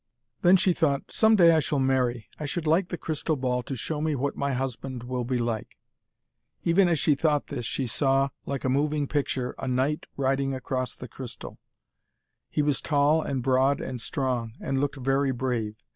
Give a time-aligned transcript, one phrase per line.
[0.41, 2.27] Then she thought, 'Some day I shall marry.
[2.39, 5.77] I should like the crystal ball to show me what my husband will be like.'
[6.63, 10.95] Even as she thought this, she saw, like a moving picture, a knight riding across
[10.95, 11.59] the crystal.
[12.49, 15.75] He was tall and broad and strong, and looked very brave.